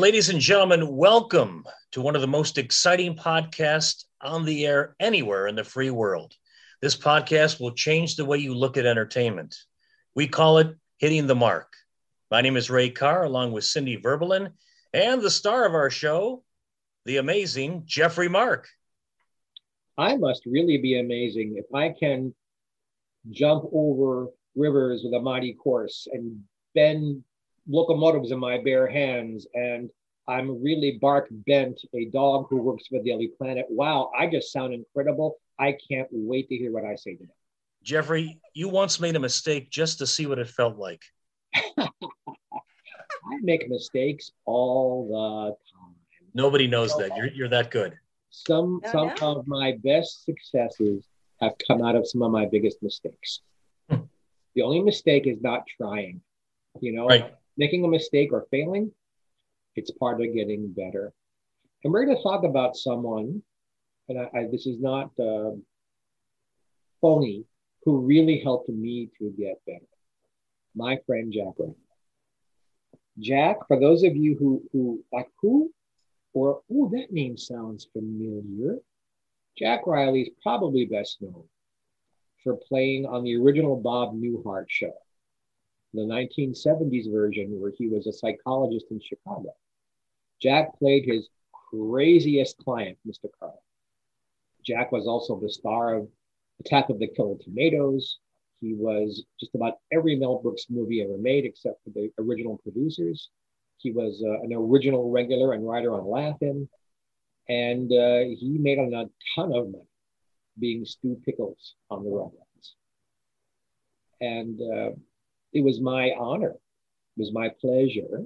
Ladies 0.00 0.30
and 0.30 0.40
gentlemen, 0.40 0.96
welcome 0.96 1.62
to 1.92 2.00
one 2.00 2.14
of 2.14 2.22
the 2.22 2.26
most 2.26 2.56
exciting 2.56 3.14
podcasts 3.14 4.06
on 4.22 4.46
the 4.46 4.66
air 4.66 4.96
anywhere 4.98 5.46
in 5.46 5.54
the 5.54 5.62
free 5.62 5.90
world. 5.90 6.32
This 6.80 6.96
podcast 6.96 7.60
will 7.60 7.72
change 7.72 8.16
the 8.16 8.24
way 8.24 8.38
you 8.38 8.54
look 8.54 8.78
at 8.78 8.86
entertainment. 8.86 9.54
We 10.14 10.26
call 10.26 10.56
it 10.56 10.74
Hitting 10.96 11.26
the 11.26 11.34
Mark. 11.34 11.74
My 12.30 12.40
name 12.40 12.56
is 12.56 12.70
Ray 12.70 12.88
Carr, 12.88 13.24
along 13.24 13.52
with 13.52 13.64
Cindy 13.64 13.98
Verbalin, 13.98 14.52
and 14.94 15.20
the 15.20 15.30
star 15.30 15.66
of 15.66 15.74
our 15.74 15.90
show, 15.90 16.44
the 17.04 17.18
amazing 17.18 17.82
Jeffrey 17.84 18.30
Mark. 18.30 18.68
I 19.98 20.16
must 20.16 20.46
really 20.46 20.78
be 20.78 20.98
amazing 20.98 21.56
if 21.58 21.66
I 21.74 21.90
can 21.90 22.34
jump 23.30 23.64
over 23.70 24.28
rivers 24.56 25.02
with 25.04 25.12
a 25.12 25.20
mighty 25.20 25.52
course 25.52 26.08
and 26.10 26.42
bend 26.74 27.22
locomotives 27.70 28.32
in 28.32 28.38
my 28.38 28.58
bare 28.62 28.88
hands 28.88 29.46
and 29.54 29.90
I'm 30.28 30.62
really 30.62 30.98
Bark 31.00 31.26
Bent, 31.30 31.80
a 31.92 32.04
dog 32.06 32.46
who 32.50 32.58
works 32.58 32.86
for 32.86 33.02
Daily 33.02 33.28
Planet. 33.36 33.66
Wow, 33.68 34.12
I 34.16 34.28
just 34.28 34.52
sound 34.52 34.72
incredible. 34.72 35.38
I 35.58 35.76
can't 35.90 36.06
wait 36.12 36.48
to 36.50 36.56
hear 36.56 36.72
what 36.72 36.84
I 36.84 36.94
say 36.94 37.16
today. 37.16 37.32
Jeffrey, 37.82 38.38
you 38.54 38.68
once 38.68 39.00
made 39.00 39.16
a 39.16 39.20
mistake 39.20 39.70
just 39.70 39.98
to 39.98 40.06
see 40.06 40.26
what 40.26 40.38
it 40.38 40.48
felt 40.48 40.76
like. 40.76 41.02
I 41.78 41.88
make 43.42 43.68
mistakes 43.68 44.30
all 44.44 45.08
the 45.08 45.56
time. 45.72 45.94
Nobody 46.32 46.68
knows 46.68 46.96
that. 46.96 47.16
You're, 47.16 47.28
you're 47.28 47.48
that 47.48 47.72
good. 47.72 47.98
Some 48.30 48.80
oh, 48.84 48.90
some 49.16 49.38
of 49.38 49.48
my 49.48 49.76
best 49.82 50.24
successes 50.24 51.08
have 51.40 51.54
come 51.66 51.82
out 51.82 51.96
of 51.96 52.08
some 52.08 52.22
of 52.22 52.30
my 52.30 52.46
biggest 52.46 52.82
mistakes. 52.82 53.40
Hmm. 53.88 54.02
the 54.54 54.62
only 54.62 54.80
mistake 54.80 55.26
is 55.26 55.40
not 55.40 55.64
trying. 55.76 56.20
You 56.80 56.92
know, 56.92 57.08
right. 57.08 57.34
Making 57.60 57.84
a 57.84 57.88
mistake 57.88 58.30
or 58.32 58.46
failing, 58.50 58.90
it's 59.76 59.90
part 59.90 60.20
of 60.22 60.34
getting 60.34 60.72
better. 60.72 61.12
And 61.84 61.92
we're 61.92 62.06
going 62.06 62.16
to 62.16 62.22
talk 62.22 62.42
about 62.42 62.74
someone, 62.74 63.42
and 64.08 64.18
I, 64.18 64.38
I, 64.38 64.46
this 64.50 64.66
is 64.66 64.80
not 64.80 65.10
uh, 65.20 65.52
phony, 67.02 67.44
who 67.84 68.00
really 68.00 68.40
helped 68.40 68.70
me 68.70 69.10
to 69.18 69.30
get 69.38 69.60
better. 69.66 69.92
My 70.74 70.98
friend 71.06 71.30
Jack 71.32 71.54
Riley. 71.58 71.74
Jack, 73.18 73.56
for 73.68 73.78
those 73.78 74.02
of 74.04 74.16
you 74.16 74.36
who 74.38 74.62
who 74.72 75.04
like 75.12 75.28
who, 75.42 75.70
or 76.32 76.62
oh, 76.72 76.88
that 76.94 77.12
name 77.12 77.36
sounds 77.36 77.88
familiar. 77.92 78.78
Jack 79.58 79.86
Riley 79.86 80.22
is 80.22 80.30
probably 80.42 80.86
best 80.86 81.20
known 81.20 81.44
for 82.42 82.56
playing 82.56 83.04
on 83.04 83.24
the 83.24 83.36
original 83.36 83.76
Bob 83.76 84.14
Newhart 84.14 84.66
show, 84.68 84.94
the 85.94 86.02
1970s 86.02 87.10
version 87.10 87.60
where 87.60 87.72
he 87.76 87.88
was 87.88 88.06
a 88.06 88.12
psychologist 88.12 88.86
in 88.90 89.00
Chicago. 89.00 89.54
Jack 90.40 90.78
played 90.78 91.04
his 91.04 91.28
craziest 91.70 92.56
client, 92.58 92.98
Mr. 93.06 93.28
Carl. 93.38 93.62
Jack 94.64 94.92
was 94.92 95.06
also 95.06 95.38
the 95.40 95.50
star 95.50 95.94
of 95.94 96.08
Attack 96.60 96.90
of 96.90 96.98
the 96.98 97.08
Killer 97.08 97.36
Tomatoes. 97.42 98.18
He 98.60 98.74
was 98.74 99.24
just 99.38 99.54
about 99.54 99.78
every 99.90 100.16
Mel 100.16 100.40
Brooks 100.42 100.66
movie 100.68 101.02
ever 101.02 101.16
made, 101.16 101.44
except 101.44 101.82
for 101.82 101.90
the 101.90 102.10
original 102.18 102.58
producers. 102.58 103.30
He 103.78 103.90
was 103.90 104.22
uh, 104.24 104.42
an 104.42 104.52
original 104.52 105.10
regular 105.10 105.54
and 105.54 105.66
writer 105.66 105.94
on 105.94 106.06
Laugh-In, 106.06 106.68
and 107.48 107.90
uh, 107.90 108.18
he 108.38 108.58
made 108.60 108.78
a 108.78 109.08
ton 109.34 109.52
of 109.52 109.70
money 109.70 109.84
being 110.58 110.84
Stu 110.84 111.20
Pickles 111.24 111.74
on 111.90 112.04
the 112.04 112.10
Rugrats. 112.10 112.74
And 114.20 114.60
uh, 114.60 114.90
it 115.52 115.62
was 115.62 115.80
my 115.80 116.12
honor, 116.18 116.50
it 116.50 117.20
was 117.20 117.32
my 117.32 117.50
pleasure 117.60 118.24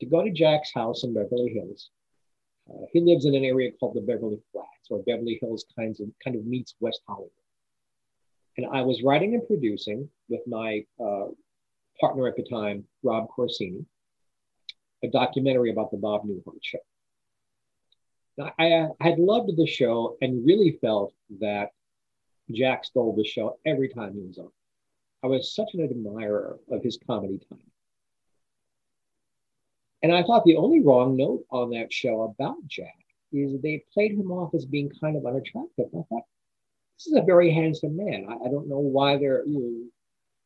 to 0.00 0.06
go 0.06 0.22
to 0.22 0.30
Jack's 0.30 0.72
house 0.74 1.04
in 1.04 1.14
Beverly 1.14 1.52
Hills. 1.52 1.90
Uh, 2.68 2.86
he 2.92 3.00
lives 3.00 3.24
in 3.24 3.34
an 3.34 3.44
area 3.44 3.70
called 3.78 3.94
the 3.94 4.00
Beverly 4.00 4.40
Flats, 4.52 4.88
or 4.90 5.02
Beverly 5.02 5.38
Hills 5.40 5.64
kinds 5.76 6.00
of, 6.00 6.08
kind 6.22 6.36
of 6.36 6.44
meets 6.44 6.74
West 6.80 7.00
Hollywood. 7.06 7.30
And 8.56 8.66
I 8.66 8.82
was 8.82 9.02
writing 9.02 9.34
and 9.34 9.46
producing 9.46 10.08
with 10.28 10.40
my 10.46 10.84
uh, 11.00 11.26
partner 12.00 12.26
at 12.28 12.36
the 12.36 12.42
time, 12.42 12.84
Rob 13.02 13.28
Corsini, 13.36 13.84
a 15.02 15.08
documentary 15.08 15.70
about 15.70 15.90
the 15.90 15.96
Bob 15.96 16.24
Newhart 16.24 16.58
show. 16.62 16.78
Now, 18.38 18.52
I, 18.58 18.88
I 19.00 19.08
had 19.08 19.18
loved 19.18 19.56
the 19.56 19.66
show 19.66 20.16
and 20.20 20.46
really 20.46 20.78
felt 20.80 21.12
that 21.40 21.70
Jack 22.50 22.84
stole 22.84 23.14
the 23.14 23.24
show 23.24 23.58
every 23.64 23.88
time 23.88 24.14
he 24.14 24.20
was 24.20 24.38
on. 24.38 24.50
I 25.22 25.28
was 25.28 25.54
such 25.54 25.74
an 25.74 25.82
admirer 25.84 26.58
of 26.70 26.82
his 26.82 26.98
comedy 27.06 27.40
timing. 27.48 27.70
And 30.02 30.12
I 30.12 30.22
thought 30.24 30.44
the 30.44 30.56
only 30.56 30.80
wrong 30.80 31.16
note 31.16 31.44
on 31.50 31.70
that 31.70 31.92
show 31.92 32.22
about 32.22 32.66
Jack 32.66 32.96
is 33.32 33.60
they 33.60 33.84
played 33.94 34.12
him 34.12 34.32
off 34.32 34.52
as 34.54 34.66
being 34.66 34.90
kind 35.00 35.16
of 35.16 35.24
unattractive. 35.24 35.86
I 35.96 36.02
thought, 36.08 36.24
this 36.98 37.06
is 37.06 37.14
a 37.14 37.22
very 37.22 37.52
handsome 37.52 37.96
man. 37.96 38.26
I, 38.28 38.34
I 38.46 38.50
don't 38.50 38.68
know 38.68 38.78
why 38.78 39.16
they're, 39.16 39.46
you 39.46 39.60
know, 39.60 39.90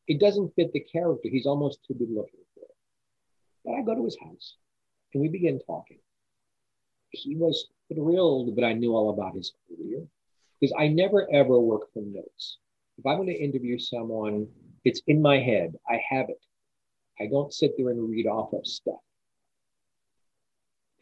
it 0.08 0.20
doesn't 0.20 0.54
fit 0.54 0.72
the 0.72 0.80
character. 0.80 1.28
He's 1.28 1.46
almost 1.46 1.80
too 1.86 1.94
good 1.94 2.10
looking 2.10 2.40
for 2.54 2.64
it. 2.64 2.76
But 3.64 3.74
I 3.74 3.82
go 3.82 3.94
to 3.94 4.04
his 4.04 4.18
house 4.22 4.56
and 5.14 5.22
we 5.22 5.28
begin 5.28 5.58
talking. 5.66 5.98
He 7.10 7.34
was 7.34 7.68
thrilled 7.92 8.54
that 8.56 8.64
I 8.64 8.74
knew 8.74 8.94
all 8.94 9.10
about 9.10 9.34
his 9.34 9.52
career 9.66 10.06
because 10.60 10.74
I 10.78 10.88
never 10.88 11.26
ever 11.32 11.58
work 11.58 11.92
from 11.92 12.12
notes. 12.12 12.58
If 12.98 13.06
I'm 13.06 13.16
going 13.16 13.28
to 13.28 13.34
interview 13.34 13.78
someone, 13.78 14.48
it's 14.86 15.02
in 15.08 15.20
my 15.20 15.40
head. 15.40 15.74
I 15.88 16.00
have 16.10 16.28
it. 16.28 16.40
I 17.18 17.26
don't 17.26 17.52
sit 17.52 17.72
there 17.76 17.90
and 17.90 18.08
read 18.08 18.28
off 18.28 18.52
of 18.52 18.64
stuff. 18.64 19.00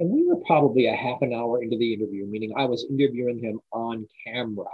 And 0.00 0.08
we 0.08 0.26
were 0.26 0.40
probably 0.46 0.86
a 0.86 0.96
half 0.96 1.20
an 1.20 1.34
hour 1.34 1.62
into 1.62 1.76
the 1.76 1.92
interview, 1.92 2.26
meaning 2.26 2.54
I 2.56 2.64
was 2.64 2.86
interviewing 2.88 3.38
him 3.38 3.60
on 3.72 4.08
camera 4.26 4.70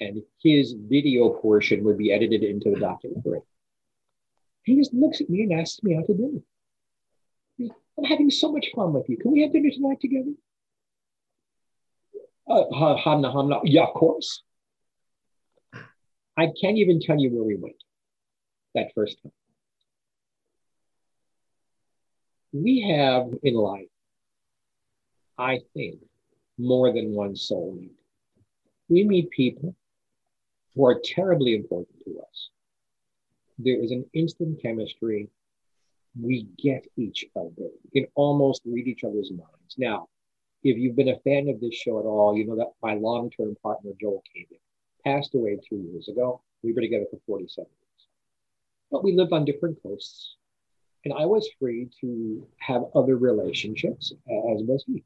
and 0.00 0.20
his 0.42 0.74
video 0.76 1.28
portion 1.28 1.84
would 1.84 1.96
be 1.96 2.12
edited 2.12 2.42
into 2.42 2.70
the 2.70 2.80
documentary. 2.80 3.42
He 4.64 4.76
just 4.76 4.92
looks 4.92 5.20
at 5.20 5.30
me 5.30 5.42
and 5.42 5.52
asks 5.60 5.82
me 5.84 5.96
out 5.96 6.06
to 6.06 6.14
dinner. 6.14 6.40
I'm 7.98 8.04
having 8.04 8.30
so 8.30 8.50
much 8.50 8.66
fun 8.74 8.92
with 8.92 9.08
you. 9.08 9.16
Can 9.16 9.30
we 9.30 9.42
have 9.42 9.52
dinner 9.52 9.70
tonight 9.70 10.00
together? 10.00 10.32
Uh, 12.48 12.64
hamna. 12.72 13.60
Yeah, 13.62 13.84
of 13.84 13.94
course. 13.94 14.42
I 16.36 16.48
can't 16.60 16.78
even 16.78 17.00
tell 17.00 17.18
you 17.18 17.30
where 17.30 17.44
we 17.44 17.56
went 17.56 17.76
that 18.74 18.92
first 18.94 19.22
time. 19.22 19.32
We 22.52 22.80
have 22.80 23.32
in 23.42 23.54
life 23.54 23.86
I 25.40 25.60
think, 25.72 25.98
more 26.58 26.92
than 26.92 27.14
one 27.14 27.34
soul 27.34 27.74
soulmate. 27.74 27.96
We 28.90 29.04
meet 29.04 29.30
people 29.30 29.74
who 30.74 30.84
are 30.84 31.00
terribly 31.02 31.54
important 31.54 31.98
to 32.04 32.20
us. 32.20 32.50
There 33.58 33.82
is 33.82 33.90
an 33.90 34.04
instant 34.12 34.60
chemistry. 34.60 35.30
We 36.20 36.46
get 36.62 36.86
each 36.98 37.24
other. 37.34 37.70
We 37.84 38.02
can 38.02 38.10
almost 38.14 38.60
read 38.66 38.86
each 38.86 39.02
other's 39.02 39.30
minds. 39.30 39.74
Now, 39.78 40.08
if 40.62 40.76
you've 40.76 40.96
been 40.96 41.08
a 41.08 41.20
fan 41.20 41.48
of 41.48 41.58
this 41.58 41.74
show 41.74 41.98
at 41.98 42.04
all, 42.04 42.36
you 42.36 42.46
know 42.46 42.56
that 42.56 42.72
my 42.82 42.92
long 42.94 43.30
term 43.30 43.56
partner, 43.62 43.92
Joel 43.98 44.22
Kagan, 44.36 44.60
passed 45.04 45.34
away 45.34 45.58
two 45.66 45.76
years 45.76 46.08
ago. 46.08 46.42
We 46.62 46.74
were 46.74 46.82
together 46.82 47.06
for 47.10 47.18
47 47.26 47.66
years. 47.66 47.79
But 48.90 49.04
we 49.04 49.12
lived 49.12 49.32
on 49.32 49.44
different 49.44 49.82
coasts, 49.82 50.36
and 51.04 51.14
I 51.14 51.26
was 51.26 51.48
free 51.58 51.88
to 52.00 52.46
have 52.58 52.84
other 52.94 53.16
relationships, 53.16 54.12
as 54.12 54.62
was 54.62 54.84
he 54.86 55.04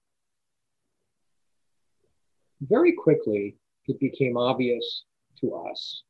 very 2.69 2.93
quickly, 2.93 3.57
it 3.87 3.99
became 4.01 4.37
obvious 4.37 5.05
to 5.41 5.55
us 5.55 6.03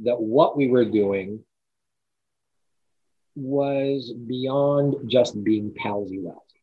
that 0.00 0.20
what 0.20 0.56
we 0.56 0.68
were 0.68 0.84
doing 0.84 1.40
was 3.34 4.12
beyond 4.26 5.10
just 5.10 5.42
being 5.44 5.74
palsy 5.74 6.18
lousy, 6.20 6.62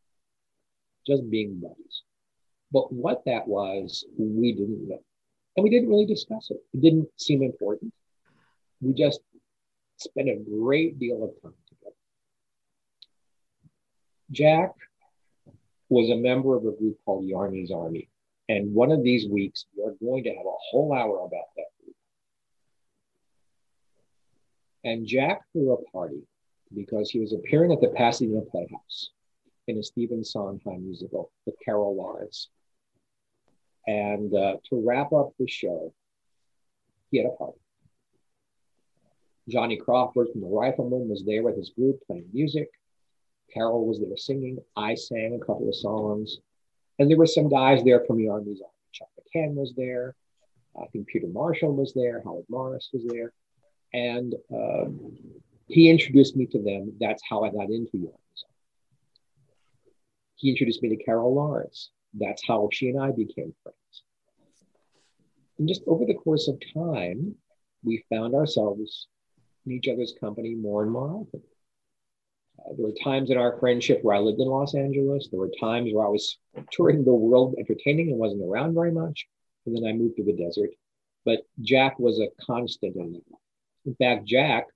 just 1.05 1.29
being 1.29 1.59
buddies. 1.59 2.03
But 2.71 2.91
what 2.91 3.23
that 3.25 3.47
was, 3.47 4.05
we 4.17 4.53
didn't 4.53 4.87
know. 4.87 5.03
And 5.55 5.63
we 5.63 5.69
didn't 5.69 5.89
really 5.89 6.05
discuss 6.05 6.49
it. 6.51 6.57
It 6.73 6.81
didn't 6.81 7.07
seem 7.17 7.43
important. 7.43 7.93
We 8.81 8.93
just 8.93 9.21
spent 9.97 10.29
a 10.29 10.35
great 10.35 10.99
deal 10.99 11.23
of 11.23 11.29
time 11.41 11.53
together. 11.69 11.95
Jack 14.31 14.73
was 15.89 16.09
a 16.09 16.15
member 16.15 16.55
of 16.55 16.65
a 16.65 16.71
group 16.71 16.97
called 17.05 17.25
Yarmy's 17.25 17.71
Army. 17.71 18.09
And 18.49 18.73
one 18.73 18.91
of 18.91 19.03
these 19.03 19.27
weeks, 19.27 19.65
we 19.75 19.83
are 19.83 19.95
going 20.01 20.23
to 20.23 20.29
have 20.29 20.45
a 20.45 20.61
whole 20.69 20.93
hour 20.93 21.19
about 21.19 21.47
that 21.55 21.65
group. 21.83 21.95
And 24.83 25.07
Jack 25.07 25.41
threw 25.51 25.73
a 25.73 25.91
party 25.91 26.21
because 26.73 27.09
he 27.09 27.19
was 27.19 27.33
appearing 27.33 27.71
at 27.71 27.81
the 27.81 27.87
Pasadena 27.87 28.41
Playhouse 28.41 29.11
in 29.67 29.77
a 29.77 29.83
Stephen 29.83 30.23
Sondheim 30.23 30.85
musical 30.85 31.31
with 31.45 31.55
Carol 31.63 31.95
Lawrence. 31.95 32.49
And 33.87 34.33
uh, 34.35 34.57
to 34.69 34.83
wrap 34.85 35.11
up 35.13 35.33
the 35.39 35.47
show, 35.47 35.93
he 37.11 37.17
had 37.17 37.27
a 37.27 37.35
party. 37.35 37.59
Johnny 39.47 39.77
Crawford 39.77 40.27
from 40.31 40.41
the 40.41 40.47
Riflemen 40.47 41.07
was 41.07 41.23
there 41.23 41.43
with 41.43 41.57
his 41.57 41.69
group 41.69 41.99
playing 42.07 42.29
music. 42.33 42.69
Carol 43.53 43.85
was 43.85 43.99
there 43.99 44.17
singing. 44.17 44.57
I 44.75 44.95
sang 44.95 45.35
a 45.35 45.45
couple 45.45 45.69
of 45.69 45.75
songs. 45.75 46.37
And 46.97 47.09
there 47.09 47.17
were 47.17 47.27
some 47.27 47.49
guys 47.49 47.83
there 47.83 48.03
from 48.05 48.17
the 48.17 48.25
Yarmy's 48.25 48.61
Army. 48.61 48.73
Chuck 48.91 49.09
McCann 49.19 49.53
was 49.53 49.73
there. 49.75 50.15
I 50.81 50.85
think 50.87 51.07
Peter 51.07 51.27
Marshall 51.27 51.73
was 51.73 51.93
there. 51.93 52.21
Howard 52.23 52.45
Morris 52.49 52.89
was 52.91 53.03
there. 53.05 53.33
And 53.93 54.35
um, 54.51 55.17
he 55.67 55.89
introduced 55.89 56.35
me 56.35 56.47
to 56.47 56.61
them. 56.61 56.93
That's 56.99 57.21
how 57.29 57.43
I 57.43 57.49
got 57.49 57.69
into 57.69 57.91
the 57.93 57.99
Yarmy's 57.99 58.43
Army. 58.43 59.93
He 60.35 60.49
introduced 60.49 60.81
me 60.81 60.89
to 60.89 61.03
Carol 61.03 61.35
Lawrence. 61.35 61.91
That's 62.13 62.45
how 62.45 62.69
she 62.71 62.89
and 62.89 63.01
I 63.01 63.11
became 63.11 63.53
friends. 63.63 64.03
And 65.59 65.67
just 65.67 65.83
over 65.87 66.05
the 66.05 66.13
course 66.13 66.47
of 66.47 66.59
time, 66.73 67.35
we 67.83 68.03
found 68.09 68.33
ourselves 68.35 69.07
in 69.65 69.71
each 69.71 69.87
other's 69.87 70.13
company 70.19 70.55
more 70.55 70.83
and 70.83 70.91
more 70.91 71.09
often. 71.09 71.41
Uh, 72.59 72.73
there 72.75 72.85
were 72.85 72.93
times 73.03 73.29
in 73.29 73.37
our 73.37 73.57
friendship 73.59 73.99
where 74.01 74.15
I 74.15 74.19
lived 74.19 74.39
in 74.39 74.47
Los 74.47 74.75
Angeles. 74.75 75.27
There 75.29 75.39
were 75.39 75.51
times 75.59 75.91
where 75.93 76.05
I 76.05 76.09
was 76.09 76.37
touring 76.71 77.03
the 77.03 77.13
world 77.13 77.55
entertaining 77.57 78.09
and 78.09 78.19
wasn't 78.19 78.43
around 78.43 78.73
very 78.73 78.91
much. 78.91 79.27
And 79.65 79.75
then 79.75 79.85
I 79.85 79.93
moved 79.93 80.17
to 80.17 80.23
the 80.23 80.33
desert. 80.33 80.69
But 81.25 81.39
Jack 81.61 81.99
was 81.99 82.19
a 82.19 82.29
constant 82.45 82.95
in 82.95 83.13
that. 83.13 83.37
In 83.85 83.95
fact, 83.95 84.27
Jack 84.27 84.67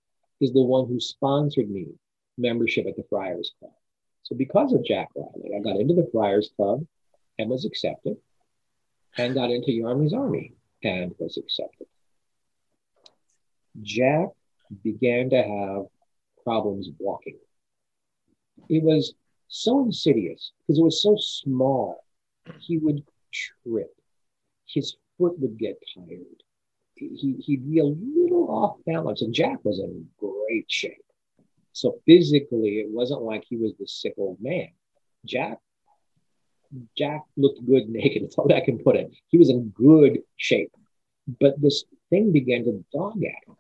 is 0.42 0.52
the 0.52 0.62
one 0.62 0.88
who 0.88 1.00
sponsored 1.00 1.70
me 1.70 1.88
membership 2.38 2.88
at 2.88 2.96
the 2.96 3.04
Friars 3.10 3.54
Club. 3.60 3.72
So 4.24 4.36
because 4.36 4.74
of 4.74 4.84
Jack 4.84 5.10
Riley, 5.16 5.56
I 5.56 5.62
got 5.62 5.80
into 5.80 5.94
the 5.94 6.10
Friars 6.12 6.52
Club 6.56 6.86
and 7.38 7.50
was 7.50 7.66
accepted, 7.66 8.18
and 9.18 9.34
got 9.34 9.50
into 9.50 9.72
Yarmy's 9.72 10.14
Army 10.14 10.54
and 10.84 11.14
was 11.20 11.38
accepted. 11.38 11.88
Jack 13.82 14.30
began 14.84 15.30
to 15.32 15.38
have 15.38 15.86
problems 16.44 16.90
walking. 17.00 17.38
It 18.70 18.84
was 18.84 19.14
so 19.48 19.84
insidious 19.84 20.52
because 20.60 20.80
it 20.80 20.84
was 20.84 21.02
so 21.02 21.16
small. 21.20 22.04
He 22.60 22.78
would 22.78 23.04
trip. 23.32 23.94
His 24.68 24.96
foot 25.18 25.40
would 25.40 25.58
get 25.58 25.82
tired. 25.96 26.44
He, 26.96 27.36
he'd 27.40 27.70
be 27.70 27.80
a 27.80 27.86
little 27.86 28.48
off 28.50 28.78
balance. 28.86 29.22
And 29.22 29.34
Jack 29.34 29.60
was 29.64 29.80
in 29.80 30.08
great 30.20 30.66
shape. 30.70 31.04
So 31.72 32.00
physically, 32.06 32.80
it 32.80 32.90
wasn't 32.90 33.22
like 33.22 33.46
he 33.48 33.56
was 33.56 33.74
the 33.80 33.88
sick 33.88 34.14
old 34.18 34.38
man. 34.42 34.70
Jack 35.26 35.60
Jack 36.98 37.24
looked 37.38 37.66
good 37.66 37.90
naked. 37.90 38.24
That's 38.24 38.38
all 38.38 38.52
I 38.54 38.62
can 38.62 38.80
put 38.80 38.96
it. 38.96 39.12
He 39.30 39.38
was 39.38 39.50
in 39.50 39.70
good 39.70 40.20
shape. 40.38 40.72
But 41.40 41.62
this 41.62 41.84
thing 42.10 42.32
began 42.32 42.66
to 42.66 42.84
dog 42.92 43.18
at 43.24 43.48
him. 43.48 43.56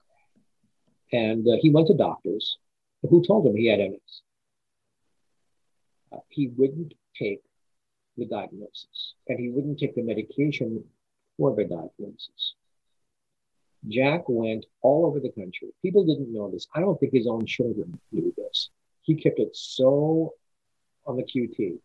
And 1.11 1.47
uh, 1.47 1.57
he 1.61 1.69
went 1.69 1.87
to 1.87 1.93
doctors 1.93 2.57
who 3.09 3.23
told 3.25 3.47
him 3.47 3.55
he 3.55 3.67
had 3.67 3.79
MS. 3.79 4.21
Uh, 6.11 6.17
he 6.29 6.47
wouldn't 6.47 6.93
take 7.17 7.41
the 8.17 8.25
diagnosis 8.25 9.13
and 9.27 9.39
he 9.39 9.49
wouldn't 9.49 9.79
take 9.79 9.95
the 9.95 10.03
medication 10.03 10.83
for 11.37 11.55
the 11.55 11.63
diagnosis. 11.63 12.55
Jack 13.87 14.23
went 14.27 14.65
all 14.81 15.05
over 15.05 15.19
the 15.19 15.31
country. 15.31 15.69
People 15.81 16.05
didn't 16.05 16.33
know 16.33 16.51
this. 16.51 16.67
I 16.75 16.81
don't 16.81 16.99
think 16.99 17.13
his 17.13 17.27
own 17.27 17.45
children 17.45 17.97
knew 18.11 18.33
this. 18.35 18.69
He 19.01 19.15
kept 19.15 19.39
it 19.39 19.55
so 19.55 20.33
on 21.05 21.15
the 21.15 21.23
QT. 21.23 21.79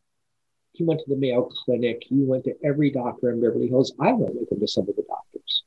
He 0.73 0.85
went 0.85 1.01
to 1.01 1.09
the 1.09 1.17
Mayo 1.17 1.49
Clinic. 1.65 2.03
He 2.05 2.25
went 2.25 2.45
to 2.45 2.55
every 2.65 2.91
doctor 2.91 3.31
in 3.31 3.41
Beverly 3.41 3.69
Hills. 3.69 3.95
I 4.01 4.13
went 4.13 4.35
with 4.35 4.51
him 4.51 4.59
to 4.59 4.67
some 4.67 4.89
of 4.89 4.97
the 4.97 5.05
doctors. 5.09 5.63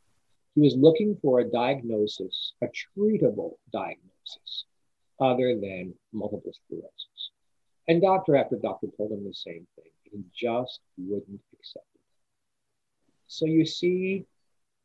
He 0.57 0.63
was 0.63 0.75
looking 0.75 1.15
for 1.21 1.39
a 1.39 1.47
diagnosis, 1.47 2.53
a 2.63 2.65
treatable 2.65 3.57
diagnosis, 3.71 4.65
other 5.19 5.53
than 5.53 5.93
multiple 6.11 6.51
sclerosis. 6.51 7.31
And 7.87 8.01
doctor 8.01 8.35
after 8.35 8.55
doctor 8.55 8.87
told 8.97 9.11
him 9.11 9.23
the 9.23 9.35
same 9.35 9.67
thing. 9.75 9.91
He 10.01 10.23
just 10.35 10.79
wouldn't 10.97 11.41
accept 11.53 11.85
it. 11.93 12.01
So 13.27 13.45
you 13.45 13.67
see 13.67 14.25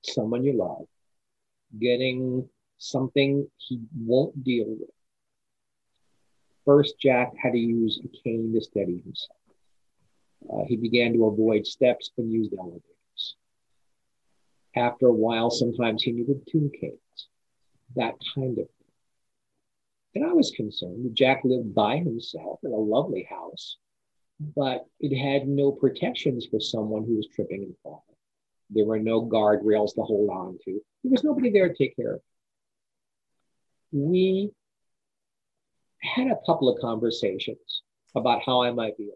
someone 0.04 0.44
you 0.44 0.52
love 0.52 0.86
getting 1.80 2.46
something 2.76 3.50
he 3.56 3.80
won't 3.98 4.44
deal 4.44 4.66
with. 4.68 4.90
First, 6.66 7.00
Jack 7.00 7.32
had 7.42 7.52
to 7.52 7.58
use 7.58 7.98
a 8.04 8.08
cane 8.08 8.52
to 8.52 8.60
steady 8.60 9.00
himself. 9.02 9.38
Uh, 10.52 10.64
he 10.68 10.76
began 10.76 11.14
to 11.14 11.24
avoid 11.24 11.66
steps 11.66 12.10
and 12.18 12.30
used 12.30 12.52
elevators. 12.52 12.82
After 14.74 15.06
a 15.06 15.12
while, 15.12 15.50
sometimes 15.50 16.02
he 16.02 16.12
needed 16.12 16.46
two 16.50 16.70
canes, 16.80 17.28
that 17.96 18.14
kind 18.34 18.58
of 18.58 18.66
thing. 18.66 18.66
And 20.14 20.24
I 20.24 20.32
was 20.32 20.50
concerned. 20.50 21.14
Jack 21.14 21.42
lived 21.44 21.74
by 21.74 21.98
himself 21.98 22.60
in 22.62 22.72
a 22.72 22.76
lovely 22.76 23.26
house, 23.28 23.76
but 24.56 24.86
it 25.00 25.16
had 25.16 25.48
no 25.48 25.72
protections 25.72 26.46
for 26.50 26.60
someone 26.60 27.04
who 27.04 27.16
was 27.16 27.28
tripping 27.34 27.62
and 27.64 27.74
falling. 27.82 28.00
There 28.70 28.86
were 28.86 28.98
no 28.98 29.22
guardrails 29.22 29.94
to 29.94 30.02
hold 30.02 30.30
on 30.30 30.58
to. 30.64 30.80
There 31.02 31.10
was 31.10 31.24
nobody 31.24 31.50
there 31.50 31.68
to 31.68 31.74
take 31.74 31.96
care 31.96 32.14
of 32.14 32.20
him. 33.92 34.08
We 34.10 34.50
had 36.00 36.28
a 36.28 36.38
couple 36.46 36.68
of 36.68 36.80
conversations 36.80 37.82
about 38.14 38.42
how 38.44 38.62
I 38.62 38.70
might 38.70 38.96
be 38.96 39.10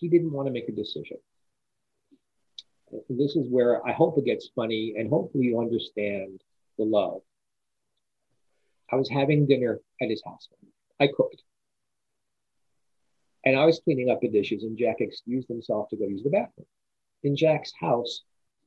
he 0.00 0.08
didn't 0.08 0.32
want 0.32 0.46
to 0.46 0.52
make 0.52 0.68
a 0.68 0.72
decision. 0.72 1.18
This 3.08 3.36
is 3.36 3.48
where 3.48 3.86
I 3.86 3.92
hope 3.92 4.18
it 4.18 4.24
gets 4.24 4.50
funny 4.54 4.94
and 4.96 5.08
hopefully 5.08 5.44
you 5.44 5.60
understand 5.60 6.40
the 6.78 6.84
love. 6.84 7.20
I 8.92 8.96
was 8.96 9.08
having 9.08 9.46
dinner 9.46 9.80
at 10.00 10.10
his 10.10 10.22
house. 10.24 10.48
I 10.98 11.06
cooked. 11.06 11.42
And 13.44 13.56
I 13.58 13.64
was 13.64 13.80
cleaning 13.80 14.10
up 14.10 14.20
the 14.20 14.28
dishes, 14.28 14.64
and 14.64 14.76
Jack 14.76 14.96
excused 15.00 15.48
himself 15.48 15.88
to 15.88 15.96
go 15.96 16.06
use 16.06 16.22
the 16.22 16.30
bathroom. 16.30 16.66
In 17.22 17.36
Jack's 17.36 17.72
house, 17.80 18.22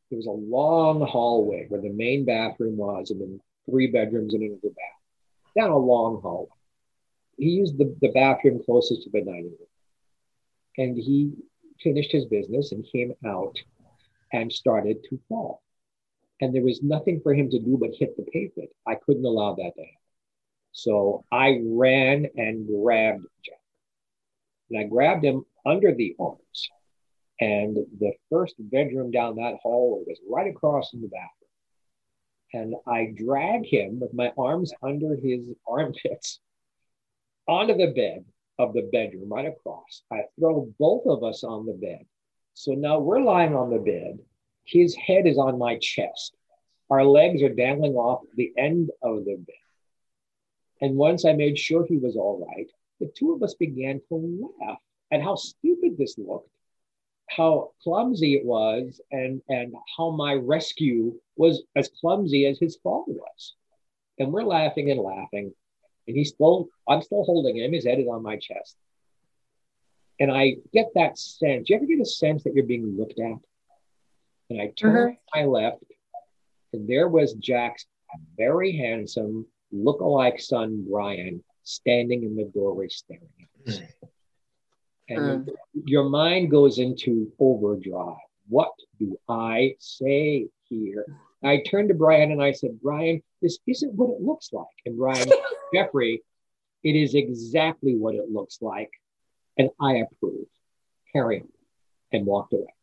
there 0.09 0.17
was 0.17 0.25
a 0.25 0.31
long 0.31 1.01
hallway 1.01 1.65
where 1.67 1.81
the 1.81 1.89
main 1.89 2.25
bathroom 2.25 2.77
was, 2.77 3.11
and 3.11 3.21
then 3.21 3.39
three 3.69 3.87
bedrooms 3.87 4.33
and 4.33 4.41
another 4.41 4.69
bath. 4.69 5.55
Down 5.55 5.69
a 5.69 5.77
long 5.77 6.21
hallway. 6.21 6.49
He 7.37 7.49
used 7.49 7.77
the, 7.77 7.95
the 8.01 8.11
bathroom 8.11 8.63
closest 8.65 9.03
to 9.03 9.09
the 9.11 9.21
dining 9.21 9.43
room 9.59 9.67
and 10.77 10.97
he 10.97 11.33
finished 11.81 12.11
his 12.11 12.25
business 12.25 12.71
and 12.71 12.85
came 12.91 13.13
out 13.25 13.57
and 14.33 14.51
started 14.51 14.97
to 15.09 15.19
fall. 15.29 15.61
And 16.41 16.53
there 16.53 16.63
was 16.63 16.81
nothing 16.83 17.21
for 17.21 17.33
him 17.33 17.49
to 17.51 17.59
do 17.59 17.77
but 17.79 17.91
hit 17.97 18.17
the 18.17 18.23
pavement. 18.23 18.69
I 18.85 18.95
couldn't 18.95 19.25
allow 19.25 19.53
that 19.53 19.71
to 19.75 19.81
happen. 19.81 19.97
So 20.73 21.23
I 21.31 21.61
ran 21.63 22.27
and 22.35 22.67
grabbed 22.67 23.25
Jack. 23.45 23.59
And 24.69 24.79
I 24.79 24.83
grabbed 24.83 25.23
him 25.23 25.45
under 25.65 25.93
the 25.93 26.15
arms. 26.19 26.69
And 27.39 27.77
the 27.99 28.13
first 28.29 28.55
bedroom 28.57 29.11
down 29.11 29.35
that 29.35 29.59
hallway 29.61 30.03
was 30.07 30.19
right 30.29 30.49
across 30.49 30.89
from 30.89 31.01
the 31.01 31.07
bathroom. 31.07 31.29
And 32.53 32.75
I 32.87 33.13
drag 33.15 33.65
him 33.65 33.99
with 33.99 34.13
my 34.13 34.31
arms 34.37 34.73
under 34.81 35.15
his 35.15 35.41
armpits 35.67 36.39
onto 37.47 37.75
the 37.75 37.93
bed 37.93 38.25
of 38.59 38.73
the 38.73 38.89
bedroom 38.91 39.29
right 39.29 39.47
across. 39.47 40.03
I 40.11 40.23
throw 40.39 40.71
both 40.79 41.05
of 41.07 41.23
us 41.23 41.43
on 41.43 41.65
the 41.65 41.73
bed. 41.73 42.05
So 42.53 42.73
now 42.73 42.99
we're 42.99 43.21
lying 43.21 43.55
on 43.55 43.69
the 43.69 43.79
bed. 43.79 44.19
His 44.65 44.95
head 44.95 45.27
is 45.27 45.37
on 45.37 45.57
my 45.57 45.77
chest. 45.79 46.35
Our 46.89 47.03
legs 47.03 47.41
are 47.41 47.49
dangling 47.49 47.95
off 47.95 48.21
the 48.35 48.53
end 48.57 48.91
of 49.01 49.25
the 49.25 49.35
bed. 49.35 49.55
And 50.81 50.95
once 50.95 51.25
I 51.25 51.33
made 51.33 51.57
sure 51.57 51.85
he 51.85 51.97
was 51.97 52.15
all 52.15 52.45
right, 52.55 52.69
the 52.99 53.11
two 53.17 53.33
of 53.33 53.41
us 53.41 53.55
began 53.55 54.01
to 54.09 54.51
laugh 54.61 54.77
at 55.11 55.21
how 55.21 55.35
stupid 55.35 55.97
this 55.97 56.17
looked, 56.17 56.49
how 57.29 57.71
clumsy 57.81 58.35
it 58.35 58.45
was, 58.45 59.01
and, 59.11 59.41
and 59.49 59.73
how 59.97 60.11
my 60.11 60.33
rescue 60.33 61.19
was 61.35 61.63
as 61.75 61.89
clumsy 61.99 62.45
as 62.45 62.59
his 62.59 62.77
fall 62.77 63.05
was. 63.07 63.55
And 64.19 64.31
we're 64.31 64.43
laughing 64.43 64.91
and 64.91 64.99
laughing. 64.99 65.53
And 66.07 66.17
he's 66.17 66.29
still, 66.29 66.67
I'm 66.87 67.01
still 67.01 67.23
holding 67.23 67.57
him. 67.57 67.73
His 67.73 67.85
head 67.85 67.99
is 67.99 68.07
on 68.07 68.21
my 68.23 68.37
chest. 68.37 68.75
And 70.23 70.31
I 70.31 70.55
get 70.71 70.85
that 70.95 71.17
sense. 71.17 71.67
Do 71.67 71.73
you 71.73 71.75
ever 71.75 71.85
get 71.85 71.99
a 71.99 72.05
sense 72.05 72.43
that 72.43 72.53
you're 72.53 72.63
being 72.63 72.95
looked 72.97 73.19
at? 73.19 73.39
And 74.49 74.61
I 74.61 74.71
turn 74.77 75.17
mm-hmm. 75.17 75.37
my 75.41 75.45
left, 75.45 75.83
and 76.71 76.87
there 76.87 77.09
was 77.09 77.33
Jack's 77.33 77.85
very 78.37 78.71
handsome 78.71 79.45
look-alike 79.73 80.39
son, 80.39 80.87
Brian, 80.89 81.43
standing 81.63 82.23
in 82.23 82.37
the 82.37 82.45
doorway 82.55 82.87
staring 82.87 83.27
at 83.41 83.73
us. 83.73 83.79
Mm. 83.81 84.07
And 85.09 85.45
mm. 85.45 85.53
your 85.83 86.05
mind 86.05 86.49
goes 86.49 86.79
into 86.79 87.29
overdrive. 87.37 88.15
What 88.47 88.71
do 88.99 89.19
I 89.27 89.75
say 89.79 90.47
here? 90.69 91.05
I 91.43 91.61
turned 91.69 91.89
to 91.89 91.95
Brian 91.95 92.31
and 92.31 92.41
I 92.41 92.53
said, 92.53 92.79
Brian, 92.81 93.21
this 93.41 93.59
isn't 93.67 93.93
what 93.93 94.11
it 94.11 94.21
looks 94.21 94.53
like. 94.53 94.67
And 94.85 94.97
Brian, 94.97 95.27
Jeffrey, 95.73 96.21
it 96.81 96.95
is 96.95 97.13
exactly 97.13 97.97
what 97.97 98.15
it 98.15 98.31
looks 98.31 98.59
like. 98.61 98.89
And 99.57 99.69
I 99.79 99.97
approve. 99.97 100.47
Carry 101.11 101.41
on. 101.41 101.47
And 102.11 102.25
walked 102.25 102.53
away. 102.53 102.73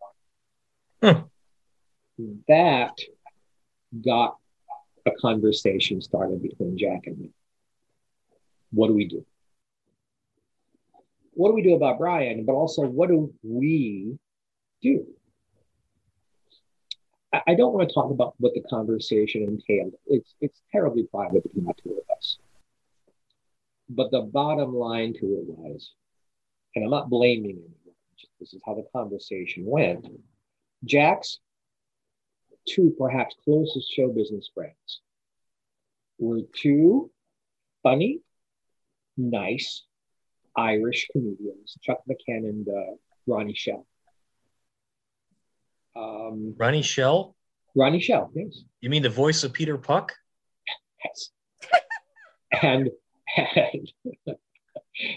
Hmm. 1.02 1.22
That 2.48 2.98
got 4.04 4.36
a 5.06 5.10
conversation 5.20 6.00
started 6.00 6.42
between 6.42 6.76
Jack 6.76 7.06
and 7.06 7.18
me. 7.18 7.30
What 8.72 8.88
do 8.88 8.94
we 8.94 9.06
do? 9.06 9.24
what 11.40 11.48
do 11.48 11.54
we 11.54 11.62
do 11.62 11.74
about 11.74 11.98
Brian? 11.98 12.44
But 12.44 12.52
also, 12.52 12.82
what 12.82 13.08
do 13.08 13.32
we 13.42 14.18
do? 14.82 15.06
I, 17.32 17.40
I 17.48 17.54
don't 17.54 17.72
want 17.72 17.88
to 17.88 17.94
talk 17.94 18.10
about 18.10 18.34
what 18.38 18.52
the 18.52 18.60
conversation 18.60 19.42
entailed. 19.44 19.94
It's 20.06 20.34
it's 20.40 20.60
terribly 20.70 21.04
private 21.04 21.42
between 21.42 21.64
the 21.64 21.74
two 21.82 21.92
of 21.92 22.16
us. 22.16 22.38
But 23.88 24.10
the 24.10 24.20
bottom 24.20 24.74
line 24.74 25.14
to 25.14 25.26
it 25.26 25.44
was, 25.46 25.92
and 26.74 26.84
I'm 26.84 26.90
not 26.90 27.10
blaming 27.10 27.50
anyone, 27.50 27.96
this 28.38 28.54
is 28.54 28.62
how 28.64 28.74
the 28.74 28.86
conversation 28.92 29.64
went. 29.66 30.06
Jack's 30.84 31.40
two 32.68 32.94
perhaps 32.98 33.34
closest 33.44 33.92
show 33.92 34.08
business 34.08 34.50
friends 34.54 35.00
were 36.18 36.40
two 36.54 37.10
funny, 37.82 38.20
nice 39.16 39.84
Irish 40.56 41.08
comedians, 41.12 41.76
Chuck 41.82 42.00
McCann 42.08 42.48
and 42.48 42.68
uh, 42.68 42.94
Ronnie 43.26 43.54
Schell. 43.54 43.86
Um, 45.96 46.54
Ronnie 46.56 46.82
Schell? 46.82 47.36
Ronnie 47.74 48.00
Schell, 48.00 48.30
yes. 48.34 48.62
You 48.80 48.90
mean 48.90 49.02
the 49.02 49.10
voice 49.10 49.44
of 49.44 49.52
Peter 49.52 49.78
Puck? 49.78 50.12
Yes. 51.04 51.30
and, 52.62 52.90
and 53.36 53.92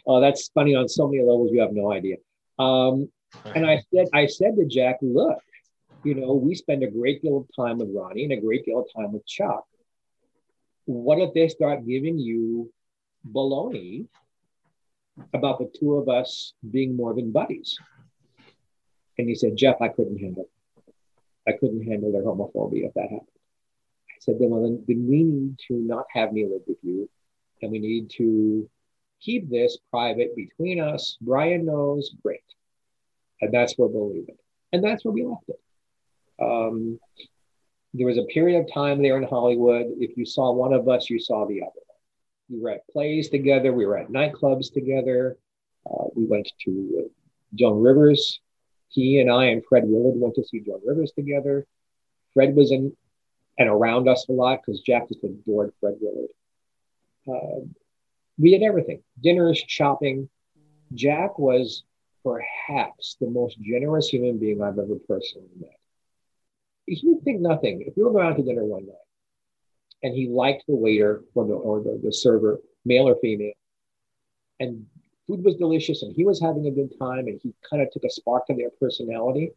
oh, 0.07 0.19
that's 0.19 0.49
funny 0.53 0.75
on 0.75 0.87
so 0.87 1.07
many 1.07 1.21
levels 1.21 1.51
you 1.51 1.61
have 1.61 1.73
no 1.73 1.91
idea. 1.91 2.17
Um, 2.59 3.09
and 3.55 3.65
I 3.65 3.81
said, 3.93 4.07
I 4.13 4.25
said 4.27 4.55
to 4.57 4.65
Jack, 4.65 4.97
look, 5.01 5.39
you 6.03 6.15
know, 6.15 6.33
we 6.33 6.55
spend 6.55 6.83
a 6.83 6.91
great 6.91 7.21
deal 7.21 7.37
of 7.37 7.47
time 7.55 7.77
with 7.77 7.89
Ronnie 7.93 8.23
and 8.23 8.33
a 8.33 8.41
great 8.41 8.65
deal 8.65 8.79
of 8.79 8.87
time 8.95 9.13
with 9.13 9.25
Chuck. 9.25 9.65
What 10.85 11.19
if 11.19 11.33
they 11.33 11.47
start 11.47 11.87
giving 11.87 12.19
you 12.19 12.71
baloney 13.31 14.07
about 15.33 15.59
the 15.59 15.71
two 15.79 15.95
of 15.95 16.09
us 16.09 16.53
being 16.69 16.95
more 16.95 17.13
than 17.13 17.31
buddies? 17.31 17.77
And 19.17 19.29
he 19.29 19.35
said, 19.35 19.55
Jeff, 19.55 19.81
I 19.81 19.87
couldn't 19.87 20.19
handle 20.19 20.43
it. 20.43 20.93
I 21.47 21.53
couldn't 21.57 21.85
handle 21.85 22.11
their 22.11 22.23
homophobia 22.23 22.87
if 22.87 22.93
that 22.95 23.03
happened. 23.03 23.27
I 24.09 24.19
said, 24.19 24.35
then, 24.39 24.49
well, 24.49 24.63
then, 24.63 24.83
then 24.87 25.07
we 25.07 25.23
need 25.23 25.59
to 25.67 25.73
not 25.73 26.05
have 26.13 26.33
me 26.33 26.45
live 26.45 26.61
with 26.67 26.77
you. 26.81 27.09
And 27.61 27.71
we 27.71 27.79
need 27.79 28.09
to 28.17 28.69
keep 29.24 29.50
this 29.50 29.77
private 29.89 30.36
between 30.36 30.80
us. 30.80 31.18
Brian 31.22 31.65
knows, 31.65 32.12
great. 32.22 32.42
And 33.42 33.53
that's 33.53 33.77
where 33.77 33.88
we'll 33.88 34.13
leave 34.13 34.30
it. 34.30 34.39
And 34.72 34.84
that's 34.84 35.06
where 35.06 35.13
we 35.13 35.24
left 35.24 35.50
it. 35.50 35.60
Um, 36.42 37.00
there 37.94 38.08
was 38.08 38.18
a 38.18 38.24
period 38.24 38.60
of 38.60 38.74
time 38.74 39.01
there 39.01 39.18
in 39.18 39.24
Hollywood. 39.24 39.88
If 40.00 40.18
you 40.18 40.25
saw 40.25 40.51
one 40.51 40.74
of 40.74 40.88
us, 40.89 41.10
you 41.10 41.20
saw 41.20 41.46
the 41.46 41.62
other. 41.62 41.72
We 42.50 42.60
were 42.60 42.72
at 42.72 42.88
plays 42.88 43.30
together. 43.30 43.72
We 43.72 43.86
were 43.86 43.98
at 43.98 44.10
nightclubs 44.10 44.74
together. 44.74 45.38
Uh, 45.86 46.06
we 46.15 46.25
went 46.25 46.50
to 46.65 47.03
uh, 47.06 47.10
Joan 47.56 47.82
Rivers. 47.82 48.39
He 48.89 49.20
and 49.20 49.32
I 49.32 49.46
and 49.46 49.63
Fred 49.68 49.84
Willard 49.86 50.20
went 50.20 50.36
to 50.36 50.44
see 50.44 50.60
Joan 50.60 50.82
Rivers 50.86 51.12
together. 51.12 51.65
Fred 52.34 52.56
was 52.56 52.72
in 52.72 52.96
and 53.60 53.70
around 53.70 54.08
us 54.08 54.25
a 54.30 54.32
lot 54.32 54.60
because 54.65 54.82
Jack 54.82 55.08
just 55.08 55.24
adored 55.24 55.72
Fred 55.80 55.96
Willard. 56.01 56.30
Uh, 57.27 57.65
we 58.37 58.51
did 58.51 58.63
everything 58.63 59.03
dinners, 59.21 59.63
shopping. 59.67 60.29
Jack 60.93 61.39
was 61.39 61.83
perhaps 62.23 63.17
the 63.19 63.29
most 63.29 63.59
generous 63.61 64.07
human 64.07 64.37
being 64.37 64.61
I've 64.61 64.79
ever 64.79 64.95
personally 65.07 65.49
met 65.59 65.77
he 66.85 67.01
would 67.05 67.23
think 67.23 67.41
nothing. 67.41 67.83
If 67.85 67.95
we 67.95 68.03
were 68.03 68.11
going 68.11 68.27
out 68.27 68.37
to 68.37 68.43
dinner 68.43 68.65
one 68.65 68.85
night 68.85 68.95
and 70.01 70.13
he 70.13 70.27
liked 70.27 70.65
the 70.67 70.75
waiter 70.75 71.23
or 71.33 71.47
the, 71.47 71.53
or 71.53 71.81
the, 71.81 71.99
the 72.03 72.11
server, 72.11 72.59
male 72.85 73.07
or 73.07 73.15
female, 73.21 73.53
and 74.59 74.85
food 75.27 75.43
was 75.43 75.55
delicious 75.55 76.03
and 76.03 76.13
he 76.15 76.25
was 76.25 76.41
having 76.41 76.67
a 76.67 76.71
good 76.71 76.97
time 76.99 77.27
and 77.27 77.39
he 77.41 77.53
kind 77.69 77.81
of 77.81 77.91
took 77.91 78.03
a 78.03 78.09
spark 78.09 78.43
of 78.49 78.57
their 78.57 78.69
personality. 78.79 79.51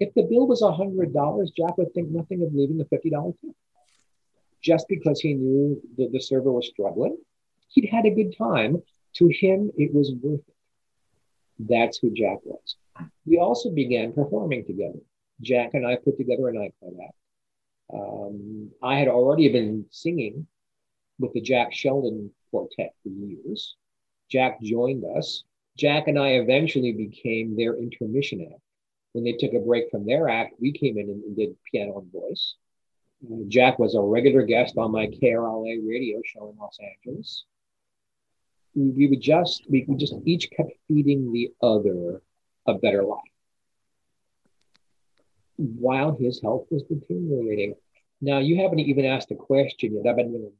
If 0.00 0.12
the 0.14 0.22
bill 0.22 0.46
was 0.46 0.62
a 0.62 0.72
hundred 0.72 1.14
dollars, 1.14 1.52
Jack 1.56 1.78
would 1.78 1.94
think 1.94 2.08
nothing 2.08 2.42
of 2.42 2.52
leaving 2.54 2.78
the 2.78 2.84
fifty 2.86 3.10
dollar 3.10 3.32
tip. 3.40 3.54
Just 4.60 4.86
because 4.88 5.20
he 5.20 5.34
knew 5.34 5.80
that 5.98 6.12
the 6.12 6.20
server 6.20 6.52
was 6.52 6.68
struggling, 6.68 7.16
he'd 7.72 7.88
had 7.90 8.06
a 8.06 8.14
good 8.14 8.36
time. 8.36 8.82
To 9.16 9.28
him, 9.28 9.70
it 9.76 9.92
was 9.92 10.12
worth 10.22 10.40
it. 10.40 10.54
That's 11.58 11.98
who 11.98 12.10
Jack 12.10 12.38
was. 12.44 12.76
We 13.26 13.38
also 13.38 13.70
began 13.70 14.12
performing 14.12 14.64
together. 14.64 15.00
Jack 15.40 15.74
and 15.74 15.86
I 15.86 15.96
put 15.96 16.16
together 16.16 16.48
a 16.48 16.54
nightclub 16.54 16.94
act. 17.04 17.14
Um, 17.92 18.70
I 18.82 18.98
had 18.98 19.08
already 19.08 19.48
been 19.48 19.84
singing 19.90 20.46
with 21.18 21.32
the 21.34 21.40
Jack 21.40 21.72
Sheldon 21.72 22.30
Quartet 22.50 22.94
for 23.02 23.10
years. 23.10 23.76
Jack 24.30 24.62
joined 24.62 25.04
us. 25.16 25.44
Jack 25.76 26.08
and 26.08 26.18
I 26.18 26.30
eventually 26.30 26.92
became 26.92 27.56
their 27.56 27.76
intermission 27.76 28.48
act. 28.50 28.60
When 29.12 29.24
they 29.24 29.32
took 29.32 29.52
a 29.52 29.58
break 29.58 29.90
from 29.90 30.06
their 30.06 30.28
act, 30.28 30.54
we 30.58 30.72
came 30.72 30.96
in 30.96 31.10
and, 31.10 31.22
and 31.24 31.36
did 31.36 31.56
piano 31.70 31.98
and 31.98 32.10
voice. 32.12 32.54
Uh, 33.24 33.44
Jack 33.48 33.78
was 33.78 33.94
a 33.94 34.00
regular 34.00 34.42
guest 34.42 34.78
on 34.78 34.90
my 34.90 35.06
KRLA 35.06 35.86
radio 35.86 36.20
show 36.24 36.50
in 36.50 36.56
Los 36.58 36.78
Angeles. 36.80 37.44
We, 38.74 39.06
would 39.08 39.20
just, 39.20 39.64
we, 39.68 39.86
just 39.96 40.14
each 40.24 40.50
kept 40.50 40.72
feeding 40.88 41.32
the 41.32 41.52
other 41.62 42.22
a 42.66 42.74
better 42.74 43.04
life 43.04 43.20
while 45.56 46.16
his 46.18 46.40
health 46.40 46.66
was 46.70 46.82
deteriorating. 46.84 47.74
Now, 48.20 48.38
you 48.38 48.62
haven't 48.62 48.80
even 48.80 49.04
asked 49.04 49.30
a 49.30 49.34
question 49.34 49.96
yet. 49.96 50.08
I've 50.08 50.16
been 50.16 50.32
really 50.32 50.52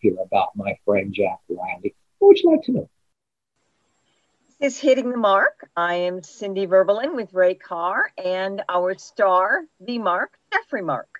here 0.00 0.16
about 0.22 0.56
my 0.56 0.76
friend 0.84 1.12
Jack 1.12 1.38
Riley. 1.48 1.94
What 2.18 2.28
would 2.28 2.38
you 2.38 2.50
like 2.50 2.62
to 2.64 2.72
know? 2.72 2.90
This 4.60 4.74
is 4.74 4.80
Hitting 4.80 5.10
the 5.10 5.16
Mark. 5.16 5.68
I 5.76 5.94
am 5.94 6.22
Cindy 6.22 6.66
Verbalin 6.66 7.14
with 7.14 7.32
Ray 7.32 7.54
Carr 7.54 8.12
and 8.22 8.62
our 8.68 8.94
star, 8.98 9.64
the 9.80 9.98
Mark, 9.98 10.38
Jeffrey 10.52 10.82
Mark. 10.82 11.19